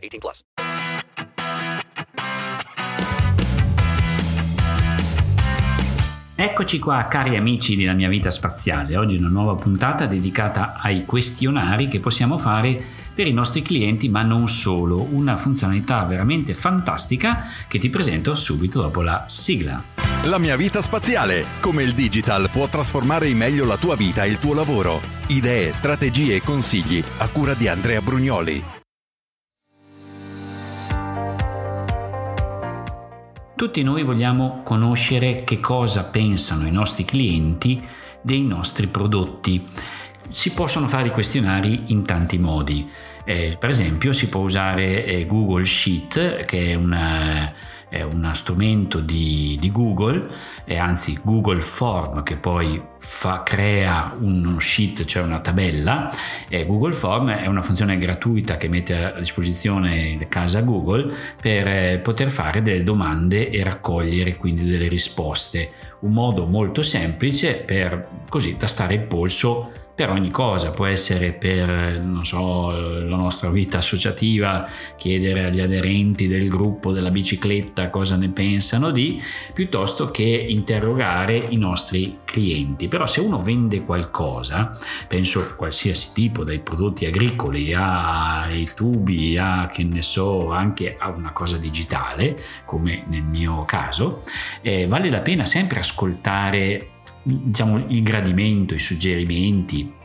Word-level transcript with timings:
18 0.00 0.18
plus. 0.18 0.42
Eccoci 6.42 6.78
qua 6.78 7.06
cari 7.06 7.36
amici 7.36 7.76
della 7.76 7.92
mia 7.92 8.08
vita 8.08 8.30
spaziale, 8.30 8.96
oggi 8.96 9.18
una 9.18 9.28
nuova 9.28 9.56
puntata 9.56 10.06
dedicata 10.06 10.80
ai 10.80 11.04
questionari 11.04 11.86
che 11.86 12.00
possiamo 12.00 12.38
fare 12.38 12.82
per 13.14 13.26
i 13.26 13.32
nostri 13.34 13.60
clienti 13.60 14.08
ma 14.08 14.22
non 14.22 14.48
solo, 14.48 15.02
una 15.02 15.36
funzionalità 15.36 16.02
veramente 16.04 16.54
fantastica 16.54 17.44
che 17.68 17.78
ti 17.78 17.90
presento 17.90 18.34
subito 18.34 18.80
dopo 18.80 19.02
la 19.02 19.26
sigla. 19.28 19.82
La 20.24 20.38
mia 20.38 20.56
vita 20.56 20.80
spaziale, 20.80 21.44
come 21.60 21.82
il 21.82 21.92
digital 21.92 22.48
può 22.48 22.66
trasformare 22.68 23.28
in 23.28 23.36
meglio 23.36 23.66
la 23.66 23.76
tua 23.76 23.94
vita 23.94 24.24
e 24.24 24.30
il 24.30 24.38
tuo 24.38 24.54
lavoro. 24.54 25.02
Idee, 25.26 25.74
strategie 25.74 26.36
e 26.36 26.42
consigli 26.42 27.04
a 27.18 27.28
cura 27.28 27.52
di 27.52 27.68
Andrea 27.68 28.00
Brugnoli. 28.00 28.79
Tutti 33.60 33.82
noi 33.82 34.04
vogliamo 34.04 34.62
conoscere 34.64 35.44
che 35.44 35.60
cosa 35.60 36.04
pensano 36.04 36.66
i 36.66 36.70
nostri 36.70 37.04
clienti 37.04 37.78
dei 38.22 38.40
nostri 38.40 38.86
prodotti. 38.86 39.68
Si 40.30 40.54
possono 40.54 40.88
fare 40.88 41.08
i 41.08 41.10
questionari 41.10 41.82
in 41.88 42.06
tanti 42.06 42.38
modi. 42.38 42.88
Eh, 43.22 43.58
per 43.60 43.68
esempio 43.68 44.14
si 44.14 44.30
può 44.30 44.40
usare 44.40 45.04
eh, 45.04 45.26
Google 45.26 45.66
Sheet, 45.66 46.46
che 46.46 46.68
è 46.68 46.74
una, 46.74 47.52
è 47.90 48.02
uno 48.02 48.32
strumento 48.34 49.00
di, 49.00 49.58
di 49.60 49.70
Google, 49.70 50.26
eh, 50.64 50.78
anzi 50.78 51.18
Google 51.22 51.60
Form 51.60 52.22
che 52.22 52.36
poi 52.36 52.80
fa, 52.98 53.42
crea 53.42 54.16
uno 54.18 54.58
sheet, 54.60 55.04
cioè 55.04 55.24
una 55.24 55.40
tabella. 55.40 56.10
Google 56.64 56.92
Form 56.92 57.30
è 57.30 57.46
una 57.46 57.62
funzione 57.62 57.98
gratuita 57.98 58.56
che 58.56 58.68
mette 58.68 58.94
a 58.94 59.18
disposizione 59.18 60.16
casa 60.28 60.60
Google 60.60 61.12
per 61.40 61.66
eh, 61.66 62.00
poter 62.02 62.30
fare 62.30 62.62
delle 62.62 62.84
domande 62.84 63.50
e 63.50 63.62
raccogliere 63.64 64.36
quindi 64.36 64.64
delle 64.64 64.88
risposte. 64.88 65.72
Un 66.00 66.12
modo 66.12 66.46
molto 66.46 66.82
semplice 66.82 67.56
per 67.56 68.06
così 68.28 68.56
tastare 68.56 68.94
il 68.94 69.02
polso 69.02 69.72
per 70.00 70.08
ogni 70.08 70.30
cosa, 70.30 70.70
può 70.70 70.86
essere 70.86 71.32
per 71.32 72.00
non 72.00 72.24
so, 72.24 72.70
la 72.70 73.16
nostra 73.16 73.50
vita 73.50 73.76
associativa, 73.76 74.66
chiedere 74.96 75.44
agli 75.44 75.60
aderenti 75.60 76.26
del 76.26 76.48
gruppo 76.48 76.90
della 76.90 77.10
bicicletta 77.10 77.90
cosa 77.90 78.16
ne 78.16 78.30
pensano 78.30 78.92
di, 78.92 79.20
piuttosto 79.52 80.10
che 80.10 80.24
interrogare 80.24 81.36
i 81.36 81.58
nostri 81.58 82.20
clienti. 82.24 82.88
Però 82.88 83.06
se 83.06 83.20
uno 83.20 83.42
vende 83.42 83.82
qualcosa, 83.82 84.74
penso 85.06 85.52
qualsiasi 85.54 86.12
tipo, 86.14 86.44
dai 86.44 86.60
prodotti 86.60 87.04
agricoli 87.04 87.74
ai 87.74 88.70
tubi 88.74 89.36
a 89.36 89.68
che 89.70 89.84
ne 89.84 90.00
so, 90.00 90.50
anche 90.50 90.94
a 90.96 91.10
una 91.10 91.32
cosa 91.32 91.58
digitale, 91.58 92.38
come 92.64 93.04
nel 93.06 93.20
mio 93.20 93.66
caso, 93.66 94.22
eh, 94.62 94.86
vale 94.86 95.10
la 95.10 95.20
pena 95.20 95.44
sempre 95.44 95.80
ascoltare 95.80 96.92
diciamo, 97.22 97.84
il 97.88 98.02
gradimento, 98.02 98.74
i 98.74 98.78
suggerimenti, 98.78 99.98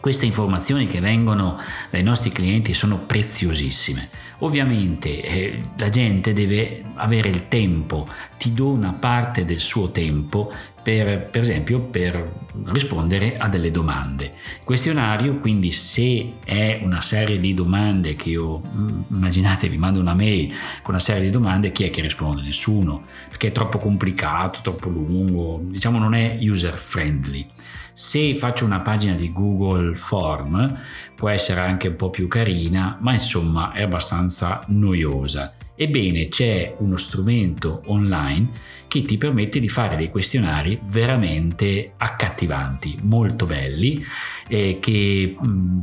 queste 0.00 0.26
informazioni 0.26 0.86
che 0.86 1.00
vengono 1.00 1.58
dai 1.90 2.02
nostri 2.02 2.30
clienti 2.30 2.74
sono 2.74 3.00
preziosissime. 3.00 4.08
Ovviamente 4.38 5.22
eh, 5.22 5.60
la 5.78 5.88
gente 5.88 6.32
deve 6.32 6.76
avere 6.94 7.28
il 7.28 7.48
tempo, 7.48 8.06
ti 8.38 8.52
dona 8.52 8.92
parte 8.92 9.44
del 9.44 9.58
suo 9.58 9.90
tempo 9.90 10.52
per, 10.86 11.30
per 11.30 11.40
esempio 11.40 11.80
per 11.80 12.32
rispondere 12.66 13.38
a 13.38 13.48
delle 13.48 13.72
domande. 13.72 14.34
Questionario 14.62 15.40
quindi 15.40 15.72
se 15.72 16.34
è 16.44 16.78
una 16.80 17.00
serie 17.00 17.40
di 17.40 17.54
domande 17.54 18.14
che 18.14 18.28
io 18.28 18.60
mm, 18.64 19.00
immaginate 19.10 19.68
vi 19.68 19.78
mando 19.78 19.98
una 19.98 20.14
mail 20.14 20.54
con 20.82 20.94
una 20.94 21.00
serie 21.00 21.22
di 21.22 21.30
domande 21.30 21.72
chi 21.72 21.82
è 21.82 21.90
che 21.90 22.02
risponde? 22.02 22.42
Nessuno 22.42 23.02
perché 23.28 23.48
è 23.48 23.52
troppo 23.52 23.78
complicato, 23.78 24.60
troppo 24.62 24.88
lungo, 24.88 25.60
diciamo 25.64 25.98
non 25.98 26.14
è 26.14 26.36
user 26.38 26.78
friendly. 26.78 27.44
Se 27.92 28.36
faccio 28.36 28.64
una 28.64 28.78
pagina 28.78 29.16
di 29.16 29.32
Google 29.32 29.96
Form 29.96 30.72
può 31.16 31.30
essere 31.30 31.62
anche 31.62 31.88
un 31.88 31.96
po' 31.96 32.10
più 32.10 32.28
carina, 32.28 32.96
ma 33.00 33.12
insomma 33.12 33.72
è 33.72 33.82
abbastanza 33.82 34.62
noiosa. 34.68 35.52
Ebbene, 35.76 36.28
c'è 36.28 36.74
uno 36.78 36.96
strumento 36.96 37.82
online 37.86 38.48
che 38.88 39.04
ti 39.04 39.18
permette 39.18 39.60
di 39.60 39.68
fare 39.68 39.96
dei 39.96 40.08
questionari 40.08 40.80
veramente 40.84 41.92
accattivanti, 41.96 42.96
molto 43.02 43.44
belli, 43.44 44.02
eh, 44.48 44.78
che 44.80 45.36
mh, 45.38 45.82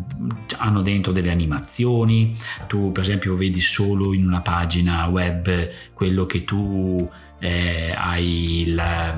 hanno 0.58 0.82
dentro 0.82 1.12
delle 1.12 1.30
animazioni. 1.30 2.36
Tu, 2.68 2.92
per 2.92 3.04
esempio, 3.04 3.36
vedi 3.36 3.60
solo 3.60 4.14
in 4.14 4.26
una 4.26 4.42
pagina 4.42 5.06
web 5.08 5.70
quello 5.94 6.26
che 6.26 6.44
tu 6.44 7.08
eh, 7.40 7.94
hai 7.96 8.66
la 8.68 9.16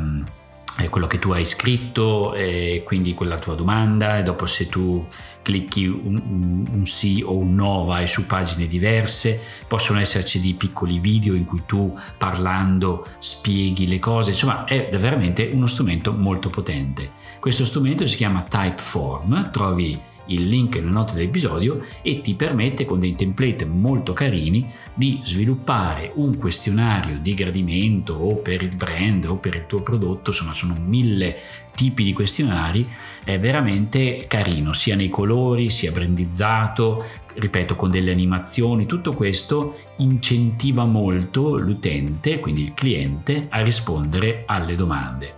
quello 0.90 1.08
che 1.08 1.20
tu 1.20 1.32
hai 1.32 1.46
scritto, 1.46 2.34
e 2.34 2.84
quindi 2.86 3.14
quella 3.14 3.40
tua 3.40 3.56
domanda, 3.56 4.18
e 4.18 4.24
dopo 4.24 4.46
se 4.46 4.68
tu 4.68 5.08
clicchi 5.42 5.86
un, 5.86 6.22
un, 6.28 6.66
un, 6.70 6.86
sì 6.86 7.24
o 7.26 7.38
un 7.38 7.56
no 7.56 7.86
vai 7.86 8.08
su 8.08 8.26
pagine 8.26 8.68
diverse, 8.68 9.42
possono 9.68 10.00
esserci 10.00 10.42
dei 10.42 10.54
piccoli 10.54 11.00
video 11.00 11.34
in 11.34 11.46
cui 11.46 11.64
tu 11.66 11.98
parlando 12.18 13.06
spieghi 13.20 13.88
le 13.88 14.00
cose, 14.00 14.32
insomma 14.32 14.66
è 14.66 14.90
veramente 14.92 15.50
uno 15.54 15.68
strumento 15.68 16.12
molto 16.12 16.50
potente. 16.50 17.12
Questo 17.40 17.64
strumento 17.64 18.06
si 18.06 18.18
chiama 18.18 18.44
Typeform, 18.44 19.52
trovi 19.52 20.00
il 20.28 20.48
link 20.48 20.76
nelle 20.76 20.90
note 20.90 21.14
dell'episodio 21.14 21.82
e 22.02 22.22
ti 22.22 22.36
permette 22.36 22.86
con 22.86 23.00
dei 23.00 23.16
template 23.16 23.66
molto 23.66 24.14
carini 24.14 24.72
di 24.94 25.20
sviluppare 25.24 26.12
un 26.16 26.38
questionario 26.38 27.20
di 27.20 27.34
gradimento 27.34 28.14
o 28.14 28.38
per 28.38 28.62
il 28.62 28.76
brand 28.76 29.26
o 29.26 29.36
per 29.36 29.56
il 29.56 29.66
tuo 29.68 29.82
prodotto, 29.82 30.32
insomma 30.32 30.54
sono 30.54 30.76
mille 30.80 31.38
tipi 31.76 32.04
di 32.04 32.14
questionari, 32.14 32.88
è 33.24 33.38
veramente 33.40 34.26
carino 34.28 34.74
sia 34.74 34.96
nei 34.96 35.10
colori 35.10 35.70
sia 35.70 35.92
brandizzato, 35.92 37.04
ripeto 37.36 37.76
con 37.76 37.92
delle 37.92 38.12
animazioni, 38.12 38.86
tutto 38.86 39.14
questo 39.14 39.78
incentiva 39.98 40.86
molto 40.86 41.58
l'utente, 41.58 42.40
quindi 42.40 42.64
il 42.64 42.74
cliente, 42.74 43.48
a 43.50 43.62
rispondere 43.62 44.44
alle 44.46 44.76
domande. 44.76 45.34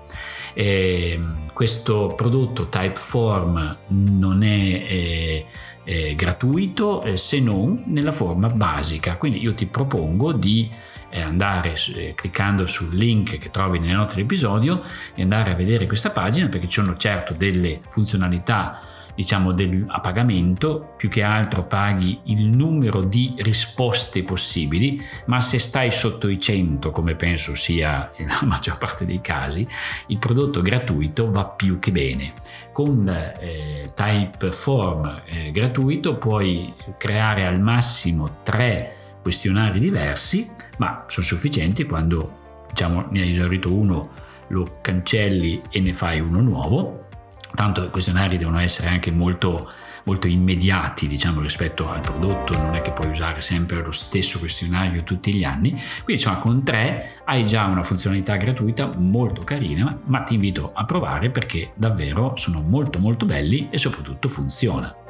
Eh, 0.59 1.19
questo 1.53 2.13
prodotto 2.16 2.68
Typeform 2.68 3.78
non 3.90 4.41
è 4.41 4.47
eh, 4.90 5.45
eh, 5.84 6.16
gratuito 6.16 7.03
eh, 7.03 7.16
se 7.16 7.40
non 7.40 7.84
nella 7.85 8.12
forma 8.12 8.50
basica, 8.50 9.17
quindi 9.17 9.40
io 9.40 9.53
ti 9.53 9.67
propongo 9.67 10.31
di 10.31 10.67
eh, 11.09 11.22
andare 11.22 11.75
eh, 11.94 12.16
cliccando 12.16 12.66
sul 12.66 12.96
link 12.96 13.38
che 13.38 13.51
trovi 13.51 13.78
nelle 13.78 13.94
note 13.94 14.16
dell'episodio 14.16 14.81
e 15.13 15.22
andare 15.22 15.51
a 15.51 15.56
vedere 15.56 15.85
questa 15.85 16.09
pagina 16.09 16.47
perché 16.47 16.67
ci 16.67 16.81
sono 16.81 16.97
certo 16.97 17.35
delle 17.35 17.79
funzionalità 17.90 18.81
diciamo 19.17 19.51
del, 19.51 19.83
a 19.88 20.00
pagamento, 20.00 20.94
più 20.95 21.09
che 21.09 21.23
altro 21.23 21.63
paghi 21.63 22.19
il 22.25 22.45
numero 22.45 23.01
di 23.01 23.33
risposte 23.39 24.22
possibili, 24.22 25.03
ma 25.25 25.41
se 25.41 25.58
stai 25.58 25.91
sotto 25.91 26.28
i 26.28 26.40
100, 26.40 26.91
come 26.91 27.16
penso 27.16 27.55
sia 27.55 28.11
nella 28.16 28.41
maggior 28.46 28.78
parte 28.78 29.08
dei 29.08 29.19
casi, 29.19 29.67
il 30.08 30.19
prodotto 30.19 30.61
gratuito 30.61 31.31
va 31.31 31.46
più 31.46 31.79
che 31.79 31.91
bene. 31.91 32.34
Con 32.72 33.09
eh, 33.09 33.90
Typeform 33.91 35.23
eh, 35.25 35.52
gratuito 35.52 36.17
puoi 36.17 36.72
creare 36.99 37.47
al 37.47 37.59
massimo 37.59 38.41
tre 38.43 38.93
questionari 39.23 39.79
diversi, 39.79 40.47
ma 40.78 41.05
sono 41.08 41.25
sufficienti 41.25 41.85
quando 41.85 42.66
diciamo, 42.69 43.08
ne 43.09 43.22
hai 43.22 43.31
esaurito 43.31 43.73
uno, 43.73 44.09
lo 44.49 44.78
cancelli 44.81 45.59
e 45.72 45.79
ne 45.79 45.93
fai 45.93 46.19
uno 46.19 46.40
nuovo 46.40 47.05
Tanto 47.53 47.84
i 47.84 47.90
questionari 47.90 48.38
devono 48.38 48.59
essere 48.59 48.88
anche 48.88 49.11
molto, 49.11 49.72
molto 50.03 50.28
immediati 50.28 51.08
diciamo, 51.08 51.41
rispetto 51.41 51.90
al 51.90 52.02
prodotto, 52.02 52.53
non 52.53 52.76
è 52.76 52.82
che 52.82 52.91
puoi 52.91 53.08
usare 53.08 53.41
sempre 53.41 53.82
lo 53.84 53.91
stesso 53.91 54.40
questionario 54.40 55.03
tutti 55.03 55.34
gli 55.34 55.44
anni. 55.44 55.72
Quindi 55.72 56.14
insomma 56.14 56.38
con 56.38 56.64
tre 56.64 57.22
hai 57.26 57.46
già 57.46 57.66
una 57.66 57.84
funzionalità 57.84 58.35
gratuita 58.35 58.91
molto 58.97 59.41
carina, 59.41 59.99
ma 60.05 60.22
ti 60.22 60.35
invito 60.35 60.70
a 60.72 60.85
provare 60.85 61.29
perché 61.29 61.72
davvero 61.76 62.34
sono 62.35 62.61
molto 62.61 62.99
molto 62.99 63.26
belli 63.26 63.70
e 63.72 63.78
soprattutto 63.78 64.29
funziona. 64.29 65.06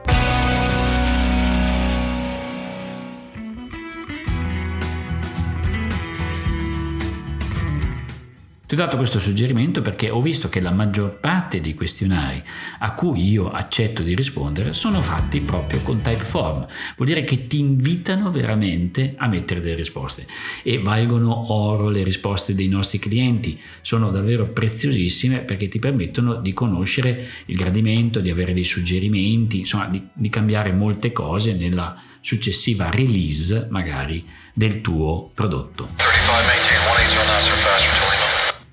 Ti 8.68 8.74
ho 8.74 8.78
dato 8.78 8.98
questo 8.98 9.18
suggerimento 9.18 9.82
perché 9.82 10.10
ho 10.10 10.20
visto 10.20 10.50
che 10.50 10.60
la 10.60 10.74
maggior 10.74 11.20
parte 11.22 11.62
dei 11.62 11.74
questionari 11.74 12.42
a 12.80 12.96
cui 12.96 13.30
io 13.30 13.48
accetto 13.48 14.04
di 14.04 14.14
rispondere 14.14 14.74
sono 14.74 15.02
fatti 15.02 15.40
proprio 15.40 15.82
con 15.84 16.02
Typeform. 16.02 16.68
Vuol 16.98 17.08
dire 17.08 17.24
che 17.24 17.48
ti 17.48 17.60
invitano 17.60 18.30
veramente 18.30 19.14
a 19.16 19.30
mettere 19.30 19.62
delle 19.62 19.76
risposte 19.76 20.28
e 20.64 20.80
valgono 20.80 21.54
oro 21.54 21.88
le 21.88 22.04
risposte 22.04 22.56
dei 22.56 22.68
nostri 22.68 23.00
clienti. 23.00 23.58
Sono 23.80 24.12
davvero 24.12 24.52
preziosissime 24.52 25.40
perché 25.40 25.70
ti 25.70 25.80
permettono 25.80 26.36
di 26.36 26.52
conoscere 26.52 27.26
il 27.46 27.56
gradimento, 27.56 28.20
di 28.20 28.30
avere 28.30 28.52
dei 28.52 28.66
suggerimenti, 28.66 29.60
insomma 29.60 29.88
di, 29.88 30.06
di 30.12 30.28
cambiare 30.28 30.74
molte 30.74 31.14
cose 31.14 31.54
nella 31.54 31.98
successiva 32.20 32.90
release 32.92 33.68
magari 33.70 34.22
del 34.52 34.82
tuo 34.82 35.32
prodotto. 35.34 35.88
35, 35.96 37.57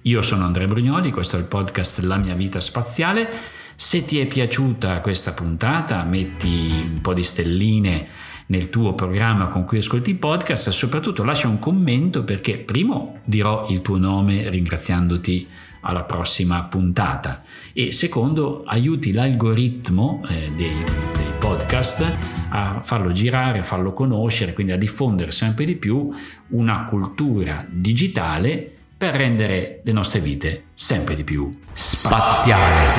io 0.07 0.21
sono 0.21 0.45
Andrea 0.45 0.67
Brugnoli, 0.67 1.11
questo 1.11 1.37
è 1.37 1.39
il 1.39 1.47
podcast 1.47 2.01
La 2.01 2.19
mia 2.19 2.35
vita 2.35 2.61
spaziale. 2.61 3.27
Se 3.75 4.05
ti 4.05 4.19
è 4.19 4.27
piaciuta 4.27 5.01
questa 5.01 5.33
puntata, 5.33 6.05
metti 6.05 6.69
un 6.93 7.01
po' 7.01 7.15
di 7.15 7.23
stelline 7.23 8.07
nel 8.49 8.69
tuo 8.69 8.93
programma 8.93 9.47
con 9.47 9.65
cui 9.65 9.79
ascolti 9.79 10.11
il 10.11 10.19
podcast 10.19 10.69
e 10.69 10.73
soprattutto 10.73 11.25
lascia 11.25 11.49
un 11.49 11.59
commento 11.59 12.23
perché 12.23 12.59
primo 12.59 13.21
dirò 13.25 13.67
il 13.71 13.81
tuo 13.81 13.97
nome 13.97 14.51
ringraziandoti 14.51 15.49
alla 15.81 16.03
prossima 16.03 16.65
puntata 16.65 17.43
e 17.73 17.91
secondo 17.93 18.63
aiuti 18.67 19.11
l'algoritmo 19.11 20.23
eh, 20.29 20.53
dei, 20.55 20.85
dei 21.15 21.33
podcast 21.39 22.17
a 22.51 22.83
farlo 22.83 23.11
girare, 23.11 23.61
a 23.61 23.65
farlo 23.65 23.95
conoscere, 23.95 24.53
quindi 24.53 24.73
a 24.73 24.77
diffondere 24.77 25.31
sempre 25.31 25.65
di 25.65 25.77
più 25.77 26.13
una 26.49 26.85
cultura 26.85 27.65
digitale 27.67 28.69
per 28.97 29.15
rendere 29.15 29.81
le 29.85 29.93
nostre 29.93 30.21
vite 30.21 30.67
sempre 30.75 31.15
di 31.15 31.25
più 31.25 31.51
spaziale. 31.73 32.93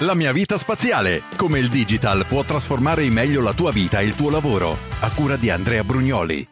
La 0.00 0.14
mia 0.14 0.32
vita 0.32 0.58
spaziale, 0.58 1.24
come 1.36 1.60
il 1.60 1.68
digital 1.68 2.26
può 2.26 2.42
trasformare 2.42 3.04
in 3.04 3.12
meglio 3.12 3.40
la 3.40 3.52
tua 3.52 3.70
vita 3.70 4.00
e 4.00 4.04
il 4.06 4.14
tuo 4.14 4.30
lavoro, 4.30 4.76
a 5.00 5.10
cura 5.12 5.36
di 5.36 5.48
Andrea 5.48 5.84
Brugnoli. 5.84 6.51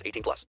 18 0.05 0.23
plus. 0.23 0.45